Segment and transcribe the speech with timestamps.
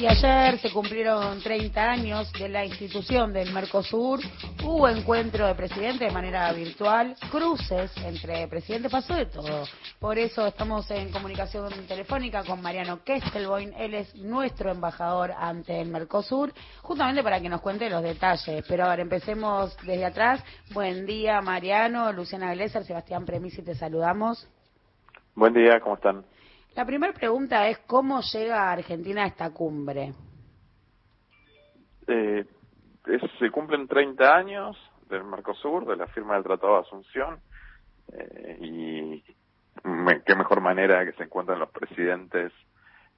[0.00, 4.18] Y ayer se cumplieron 30 años de la institución del Mercosur.
[4.64, 9.64] Hubo encuentro de presidente de manera virtual, cruces entre presidentes, pasó de todo.
[9.98, 13.74] Por eso estamos en comunicación telefónica con Mariano Kestelboin.
[13.76, 18.64] Él es nuestro embajador ante el Mercosur, justamente para que nos cuente los detalles.
[18.66, 20.42] Pero ahora empecemos desde atrás.
[20.72, 24.48] Buen día, Mariano, Luciana Glesser, Sebastián Premisi, te saludamos.
[25.34, 26.24] Buen día, ¿cómo están?
[26.80, 30.14] La primera pregunta es, ¿cómo llega Argentina a esta cumbre?
[32.06, 32.46] Eh,
[33.38, 34.78] se cumplen 30 años
[35.10, 37.38] del Mercosur, de la firma del Tratado de Asunción,
[38.14, 39.22] eh, y
[40.24, 42.50] qué mejor manera que se encuentran los presidentes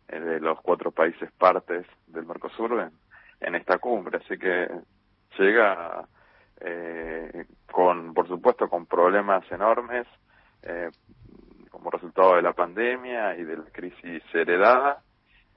[0.09, 2.91] eh, de los cuatro países partes del Mercosur
[3.41, 4.19] en, esta cumbre.
[4.25, 4.69] Así que
[5.39, 6.09] llega
[7.71, 10.09] con, por supuesto, con problemas enormes,
[12.13, 15.03] resultado de la pandemia y de la crisis heredada,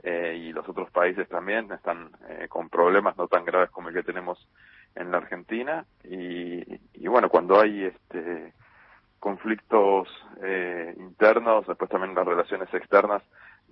[0.04, 3.96] eh, y los otros países también están eh, con problemas no tan graves como el
[3.96, 4.38] que tenemos
[4.96, 5.86] en la Argentina.
[6.04, 6.62] Y,
[6.94, 8.54] y bueno, cuando hay este
[9.20, 10.08] conflictos
[10.44, 13.24] eh, internos, después también las relaciones externas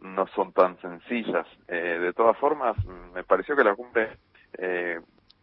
[0.02, 1.46] no son tan sencillas.
[1.68, 2.76] Eh, de todas formas,
[3.14, 4.18] me pareció que la cumbre
[4.58, 5.00] eh,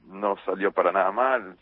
[0.08, 1.56] no salió para nada mal,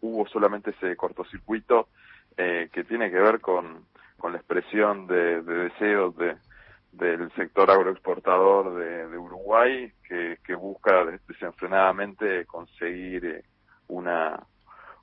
[0.00, 1.88] hubo solamente ese cortocircuito
[2.36, 3.84] eh, que tiene que ver con
[4.18, 6.36] con la expresión de, deseos de,
[6.92, 13.44] del sector agroexportador de, Uruguay que, que, busca desenfrenadamente conseguir eh,
[13.88, 14.46] una,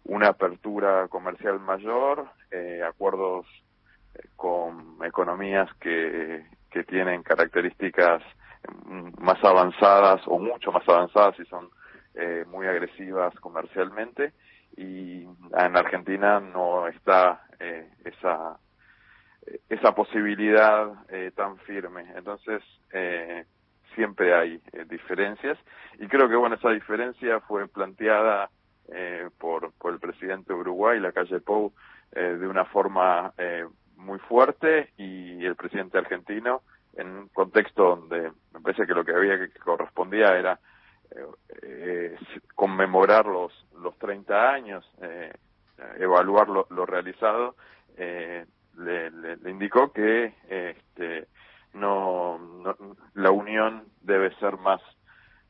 [0.03, 3.45] una apertura comercial mayor, eh, acuerdos
[4.16, 8.22] eh, con economías que, que tienen características
[9.19, 11.69] más avanzadas o mucho más avanzadas y son
[12.16, 14.34] eh, muy agresivas comercialmente.
[14.75, 18.58] Y en Argentina no está eh, esa
[19.69, 22.05] esa posibilidad eh, tan firme.
[22.16, 23.45] Entonces, eh,
[23.95, 25.58] siempre hay eh, diferencias
[26.00, 28.50] y creo que, bueno, esa diferencia fue planteada
[28.91, 31.73] eh, por, por el presidente de Uruguay, la calle Pou,
[32.12, 33.34] eh, de una forma
[33.97, 36.62] muy fuerte y el presidente argentino
[36.96, 40.59] en un contexto donde me parece que lo que había que correspondía era
[42.56, 44.85] conmemorar los, los 30 años,
[45.97, 47.56] evaluar lo, lo realizado,
[47.97, 48.46] eh,
[48.78, 51.28] le, le, indicó que este,
[51.73, 52.39] no,
[53.13, 54.81] la unión debe ser más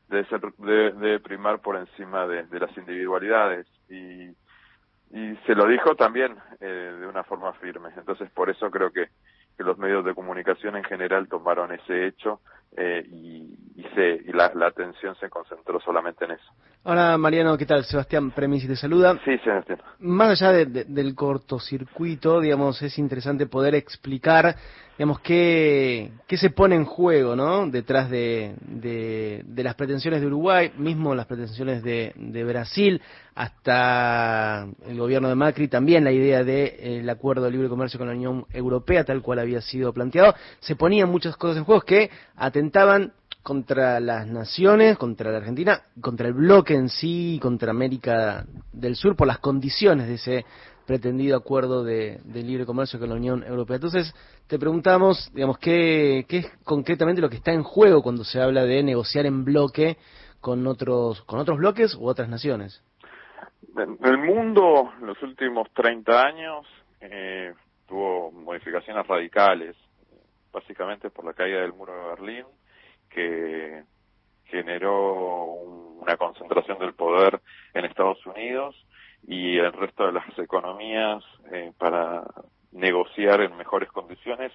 [0.10, 3.68] debe ser debe, primar por encima de, de, las individualidades.
[3.90, 4.36] Y
[5.16, 7.90] y se lo dijo también eh, de una forma firme.
[7.96, 9.10] Entonces por eso creo que
[9.58, 12.42] que los medios de comunicación en general tomaron ese hecho
[12.76, 16.52] eh, y, y, se, y la, la, atención se concentró solamente en eso.
[16.84, 17.84] Ahora, Mariano, ¿qué tal?
[17.84, 19.20] Sebastián Premisi te saluda.
[19.24, 19.80] Sí, Sebastián.
[20.00, 24.56] Más allá de, de, del cortocircuito, digamos, es interesante poder explicar
[24.98, 27.68] digamos, qué, qué se pone en juego, ¿no?
[27.68, 33.02] Detrás de, de, de las pretensiones de Uruguay, mismo las pretensiones de, de, Brasil,
[33.34, 37.98] hasta el gobierno de Macri, también la idea del de, el acuerdo de libre comercio
[37.98, 40.36] con la Unión Europea, tal cual había sido planteado.
[40.60, 42.12] Se ponían muchas cosas en juego que
[42.64, 48.96] atentaban contra las naciones, contra la Argentina, contra el bloque en sí, contra América del
[48.96, 50.46] Sur, por las condiciones de ese
[50.88, 53.76] pretendido acuerdo de, libre comercio con la Unión Europea.
[53.76, 54.16] Entonces,
[54.48, 58.64] te preguntamos, digamos, ¿qué, ¿qué, es concretamente lo que está en juego cuando se habla
[58.64, 59.98] de negociar en bloque
[60.40, 62.82] con otros, con otros bloques u otras naciones?
[63.76, 66.66] El mundo, en los últimos 30 años,
[67.02, 67.54] eh,
[67.88, 69.76] tuvo modificaciones radicales,
[70.54, 72.46] básicamente por la caída del muro de Berlín,
[73.10, 73.84] que
[74.46, 75.46] generó
[76.02, 77.42] una concentración del poder
[77.74, 78.76] en Estados Unidos,
[79.28, 82.24] y el resto de las economías eh, para
[82.72, 84.52] negociar en mejores condiciones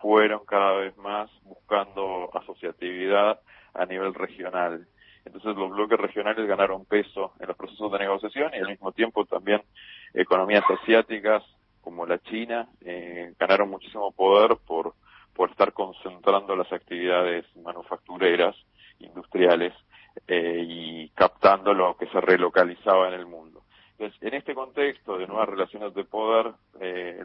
[0.00, 3.40] fueron cada vez más buscando asociatividad
[3.74, 4.86] a nivel regional.
[5.24, 9.26] Entonces los bloques regionales ganaron peso en los procesos de negociación y al mismo tiempo
[9.26, 9.62] también
[10.14, 11.42] economías asiáticas
[11.82, 14.94] como la China eh, ganaron muchísimo poder por,
[15.34, 18.56] por estar concentrando las actividades manufactureras,
[18.98, 19.72] industriales
[20.26, 23.62] eh, y captando lo que se relocalizaba en el mundo.
[23.92, 27.22] Entonces, en este contexto de nuevas relaciones de poder, eh,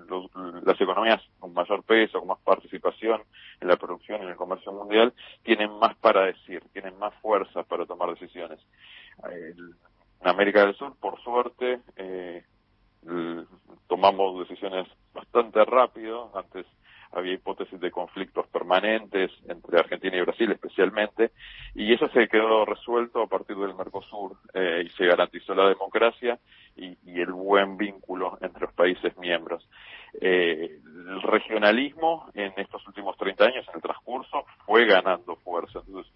[0.65, 3.23] las economías con mayor peso, con más participación
[3.61, 5.13] en la producción y en el comercio mundial,
[5.43, 8.59] tienen más para decir, tienen más fuerza para tomar decisiones.
[9.23, 12.43] en América del Sur, por suerte, eh,
[13.87, 16.31] tomamos decisiones bastante rápido.
[16.35, 16.65] Antes
[17.85, 21.31] de conflictos permanentes entre Argentina y Brasil especialmente,
[21.73, 26.39] y eso se quedó resuelto a partir del Mercosur eh, y se garantizó la democracia
[26.75, 29.65] y, el buen vínculo entre los países miembros.
[30.19, 35.79] Eh, el regionalismo en estos últimos 30 años, en el transcurso, fue ganando fuerza.
[35.87, 36.11] Entonces,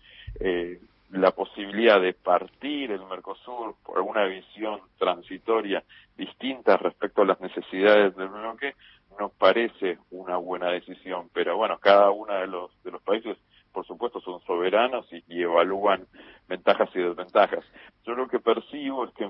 [1.39, 5.83] posibilidad de partir el Mercosur por alguna visión transitoria
[6.17, 8.75] distinta respecto a las necesidades del bloque,
[9.19, 11.29] nos parece una buena decisión.
[11.33, 13.37] Pero bueno, cada uno de los, de los países,
[13.71, 16.07] por supuesto, son soberanos y, evalúan
[16.47, 17.63] ventajas y desventajas.
[18.05, 19.29] Yo lo que percibo es que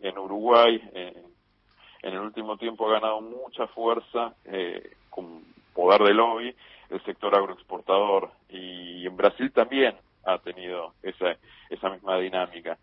[0.00, 5.42] en, Uruguay, en el último tiempo ha ganado mucha fuerza eh, con
[5.74, 6.54] poder de lobby
[6.90, 9.94] el sector agroexportador y en Brasil también
[10.24, 11.36] ha tenido esa,
[11.70, 12.78] esa misma dinámica.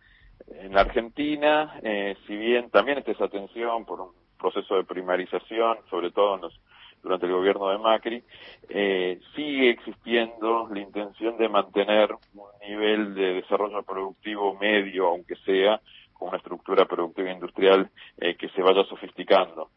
[0.47, 5.77] En la Argentina, eh, si bien también está esa tensión por un proceso de primarización,
[5.89, 6.59] sobre todo en los,
[7.01, 8.23] durante el gobierno de Macri,
[8.69, 15.79] eh, sigue existiendo la intención de mantener un nivel de desarrollo productivo medio, aunque sea,
[16.13, 19.69] con una estructura productiva industrial eh, que se vaya sofisticando.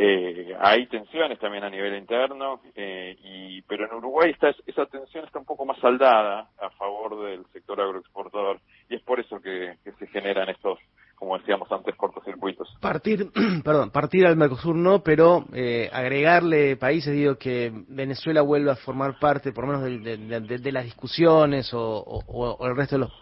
[0.00, 5.24] Eh, hay tensiones también a nivel interno, eh, y, pero en Uruguay está, esa tensión
[5.24, 9.76] está un poco más saldada a favor del sector agroexportador y es por eso que,
[9.98, 10.78] se generan estos,
[11.16, 12.77] como decíamos antes, cortocircuitos.
[12.88, 13.26] Partir,
[13.64, 19.18] perdón, partir al Mercosur no, pero eh, agregarle países, digo, que Venezuela vuelva a formar
[19.18, 23.12] parte, por lo menos de, las discusiones o, el resto de los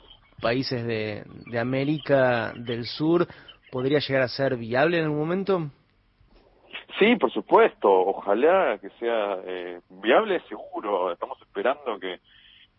[0.41, 3.27] países de, de América del Sur,
[3.73, 5.69] ¿podría llegar a ser viable en algún momento?
[7.01, 7.91] Sí, por supuesto.
[7.91, 11.11] Ojalá que sea eh, viable, seguro.
[11.11, 12.21] Estamos esperando que,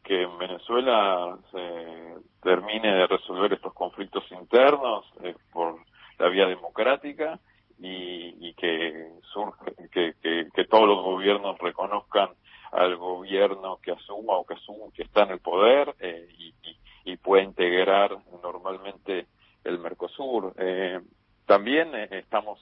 [0.06, 5.76] que en Venezuela se termine de resolver estos conflictos internos eh, por
[6.18, 7.40] la vía democrática
[7.80, 10.14] y, y que, surge, que,
[10.54, 12.30] que, todos los gobiernos reconozcan
[12.72, 17.12] al gobierno que asuma o que asuma que está en el poder eh, y, y,
[17.12, 19.28] y, pueda integrar normalmente
[19.64, 20.54] el Mercosur.
[20.58, 21.00] Eh,
[21.46, 22.60] también eh, estamos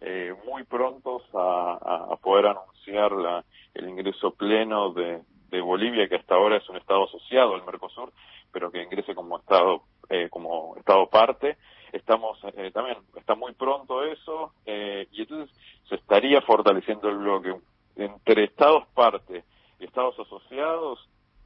[0.00, 6.16] eh, muy prontos a, a, poder anunciar la, el ingreso pleno de, de, Bolivia, que
[6.16, 8.12] hasta ahora es un estado asociado al Mercosur,
[8.52, 11.56] pero que ingrese como estado eh, como estado parte.
[11.92, 15.56] Estamos eh, también está muy pronto eso eh, y entonces
[15.88, 17.54] se estaría fortaleciendo el bloque
[17.96, 19.44] entre estados parte
[19.78, 20.98] estados asociados.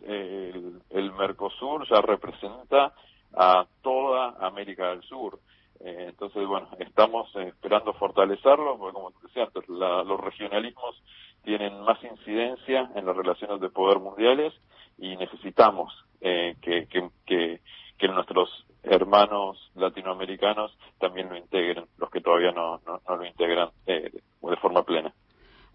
[0.02, 2.94] el, el Mercosur ya representa
[3.34, 5.38] a toda América del Sur.
[5.80, 11.02] Eh, entonces, bueno, estamos esperando fortalecerlo, porque como decía antes, los regionalismos
[11.42, 14.52] tienen más incidencia en las relaciones de poder mundiales
[14.98, 16.86] y necesitamos eh, que,
[17.26, 17.60] que,
[18.08, 24.10] nuestros hermanos latinoamericanos también lo integren, los que todavía no, no, lo integran eh,
[24.42, 25.12] de forma plena.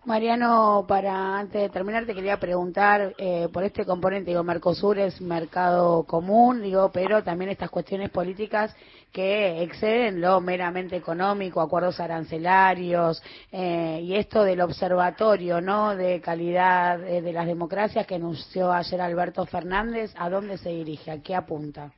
[0.06, 5.20] Mariano, para antes de terminar te quería preguntar eh, por este componente, digo, Mercosur es
[5.20, 8.76] mercado común, digo, pero también estas cuestiones políticas
[9.12, 15.96] que exceden lo meramente económico, acuerdos arancelarios eh, y esto del observatorio, ¿no?
[15.96, 21.10] De calidad eh, de las democracias que anunció ayer Alberto Fernández, ¿a dónde se dirige?
[21.10, 21.92] ¿A qué apunta?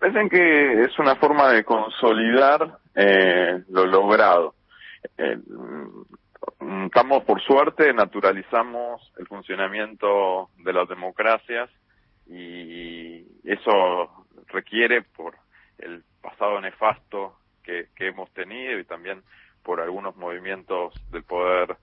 [0.00, 2.78] Piensen que es una forma de consolidar
[3.68, 4.55] lo logrado
[5.18, 11.70] Mm, estamos, por suerte, naturalizamos el funcionamiento de las democracias
[12.28, 15.36] y eso requiere, por
[15.78, 19.22] el pasado nefasto que, hemos tenido y también
[19.62, 21.76] por algunos movimientos del poder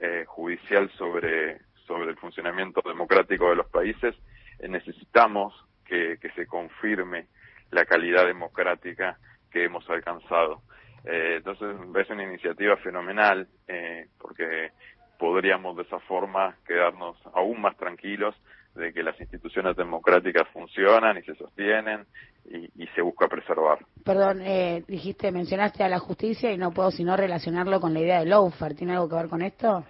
[0.00, 4.14] eh, judicial sobre, sobre el funcionamiento democrático de los países,
[4.58, 7.26] eh, necesitamos que se confirme
[7.72, 9.18] la calidad democrática
[9.50, 10.62] que hemos alcanzado.
[11.04, 14.70] Eh, entonces es una iniciativa fenomenal eh, porque
[15.18, 18.34] podríamos de esa forma quedarnos aún más tranquilos
[18.74, 22.06] de que las instituciones democráticas funcionan y se sostienen
[22.44, 23.78] y, se busca preservar.
[24.04, 28.20] Perdón, eh, dijiste, mencionaste a la justicia y no puedo sino relacionarlo con la idea
[28.20, 28.74] de Lowfer.
[28.74, 29.84] ¿Tiene algo que ver con esto?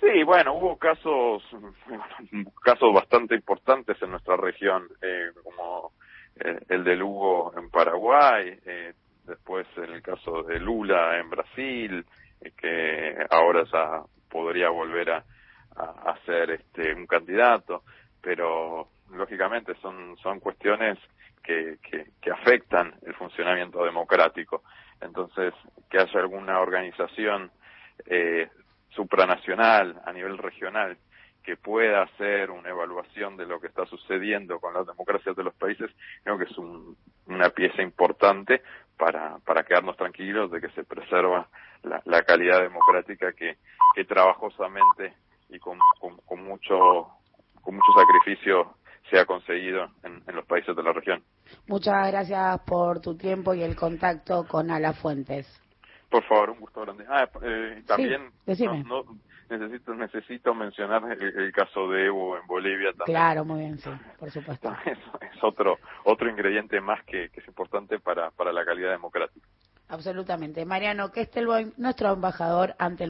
[0.00, 1.42] Sí, bueno, hubo casos,
[2.62, 5.92] casos bastante importantes en nuestra región, eh, como
[6.68, 8.94] el de Lugo en Paraguay, eh,
[9.28, 12.04] después en el caso de Lula en Brasil,
[12.40, 15.24] eh, que ahora ya podría volver a,
[15.76, 17.84] a, ser este, un candidato,
[18.20, 20.98] pero lógicamente son, son cuestiones
[21.42, 24.62] que, que, que afectan el funcionamiento democrático.
[25.00, 25.54] Entonces,
[25.88, 27.50] que haya alguna organización
[28.06, 28.48] eh,
[28.90, 30.96] supranacional a nivel regional
[31.42, 35.54] que pueda hacer una evaluación de lo que está sucediendo con las democracias de los
[35.54, 35.90] países,
[36.22, 38.62] creo que es una pieza importante
[38.98, 41.48] para, para quedarnos tranquilos de que se preserva
[41.82, 43.56] la, calidad democrática que,
[43.94, 45.14] que trabajosamente
[45.48, 45.78] y con,
[46.26, 47.08] con, mucho
[47.62, 48.74] con mucho sacrificio
[49.08, 51.22] se ha conseguido en, los países de la región.
[51.66, 55.46] Muchas gracias por tu tiempo y el contacto con Ala Fuentes.
[56.10, 57.04] Por favor, un gusto grande.
[57.08, 58.30] Ah, eh, también
[59.48, 63.16] necesito necesito mencionar el, caso de Evo en Bolivia también.
[63.16, 64.74] Claro, muy bien, sí, por supuesto.
[64.84, 69.46] Es, es otro otro ingrediente más que, que, es importante para, para la calidad democrática.
[69.88, 70.66] Absolutamente.
[70.66, 73.06] Mariano que Kestelboim, nuestro embajador ante el